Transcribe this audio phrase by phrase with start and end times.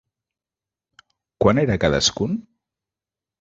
[1.45, 2.35] Quant era cadascun?